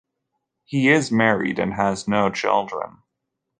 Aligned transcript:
He 0.65 0.89
is 0.89 1.11
married 1.11 1.59
and 1.59 1.75
has 1.75 2.07
no 2.07 2.31
children. 2.31 3.03